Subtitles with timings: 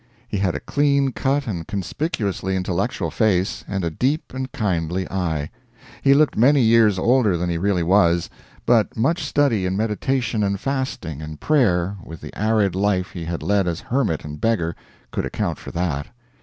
[0.27, 5.51] He had a clean cut and conspicuously intellectual face, and a deep and kindly eye.
[6.01, 8.27] He looked many years older than he really was,
[8.65, 13.43] but much study and meditation and fasting and prayer, with the arid life he had
[13.43, 14.75] led as hermit and beggar,
[15.11, 16.07] could account for that.